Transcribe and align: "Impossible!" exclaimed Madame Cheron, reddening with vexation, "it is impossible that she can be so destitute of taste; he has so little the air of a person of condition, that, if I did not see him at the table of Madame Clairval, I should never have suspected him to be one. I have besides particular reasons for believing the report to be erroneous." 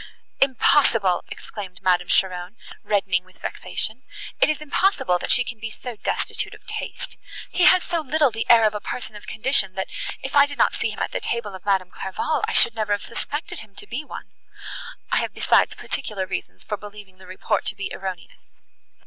"Impossible!" 0.39 1.23
exclaimed 1.29 1.79
Madame 1.83 2.07
Cheron, 2.07 2.55
reddening 2.81 3.23
with 3.23 3.37
vexation, 3.37 4.01
"it 4.39 4.49
is 4.49 4.59
impossible 4.59 5.19
that 5.19 5.29
she 5.29 5.43
can 5.43 5.59
be 5.59 5.69
so 5.69 5.95
destitute 5.95 6.55
of 6.55 6.65
taste; 6.65 7.19
he 7.51 7.65
has 7.65 7.83
so 7.83 7.99
little 8.01 8.31
the 8.31 8.49
air 8.49 8.63
of 8.63 8.73
a 8.73 8.79
person 8.79 9.15
of 9.15 9.27
condition, 9.27 9.75
that, 9.75 9.87
if 10.23 10.35
I 10.35 10.47
did 10.47 10.57
not 10.57 10.73
see 10.73 10.89
him 10.89 10.97
at 10.97 11.11
the 11.11 11.19
table 11.19 11.53
of 11.53 11.65
Madame 11.65 11.91
Clairval, 11.91 12.43
I 12.47 12.51
should 12.51 12.73
never 12.73 12.93
have 12.93 13.03
suspected 13.03 13.59
him 13.59 13.75
to 13.75 13.85
be 13.85 14.03
one. 14.03 14.31
I 15.11 15.17
have 15.17 15.35
besides 15.35 15.75
particular 15.75 16.25
reasons 16.25 16.63
for 16.63 16.77
believing 16.77 17.19
the 17.19 17.27
report 17.27 17.63
to 17.65 17.75
be 17.75 17.93
erroneous." 17.93 18.39